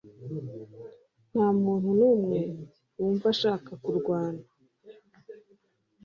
[1.31, 2.39] nta muntu numwe
[2.97, 4.43] wumva ashaka kurwana